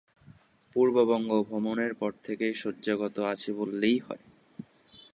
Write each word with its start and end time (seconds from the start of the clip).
পূর্ববঙ্গ-ভ্রমণের 0.75 1.93
পর 1.95 2.11
থেকে 2.23 2.45
শয্যাগত 2.53 3.15
আছি 3.31 3.49
বললেই 3.53 3.97
হয়। 3.99 4.23